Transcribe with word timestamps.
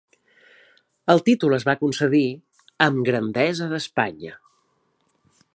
El 1.13 1.21
títol 1.27 1.57
es 1.57 1.67
va 1.69 1.75
concedir 1.83 2.23
amb 2.89 3.07
Grandesa 3.11 3.71
d'Espanya. 3.75 4.37